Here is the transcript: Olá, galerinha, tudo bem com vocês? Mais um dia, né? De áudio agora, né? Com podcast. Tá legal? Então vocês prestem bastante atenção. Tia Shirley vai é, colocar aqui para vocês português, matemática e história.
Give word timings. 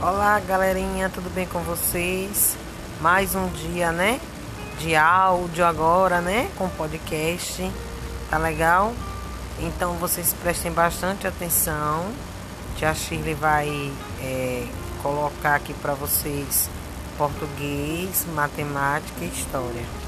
Olá, 0.00 0.38
galerinha, 0.38 1.10
tudo 1.12 1.28
bem 1.28 1.44
com 1.44 1.58
vocês? 1.58 2.56
Mais 3.00 3.34
um 3.34 3.48
dia, 3.48 3.90
né? 3.90 4.20
De 4.78 4.94
áudio 4.94 5.66
agora, 5.66 6.20
né? 6.20 6.48
Com 6.56 6.68
podcast. 6.68 7.68
Tá 8.30 8.38
legal? 8.38 8.94
Então 9.58 9.94
vocês 9.94 10.32
prestem 10.32 10.70
bastante 10.70 11.26
atenção. 11.26 12.06
Tia 12.76 12.94
Shirley 12.94 13.34
vai 13.34 13.92
é, 14.22 14.68
colocar 15.02 15.56
aqui 15.56 15.74
para 15.74 15.94
vocês 15.94 16.70
português, 17.16 18.24
matemática 18.36 19.24
e 19.24 19.28
história. 19.28 20.07